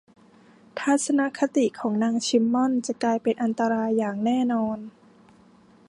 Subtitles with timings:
[0.79, 4.77] ทัศนคติของนางซิมมอนส์จะกลายเป็นอันตรายอย่างแน่นอน